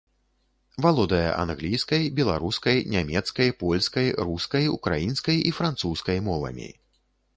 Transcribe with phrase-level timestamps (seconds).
[0.83, 6.69] Валодае англійскай, беларускай, нямецкай, польскай, рускай, украінскай і французскай мовамі.